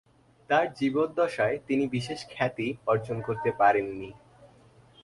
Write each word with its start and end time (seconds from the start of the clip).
তার 0.49 0.65
জীবদ্দশায় 0.73 1.57
তিনি 1.67 1.83
বিশেষ 1.87 2.19
খ্যাতি 2.29 2.67
অর্জন 2.87 3.17
করতে 3.21 3.49
পারেননি। 3.51 4.09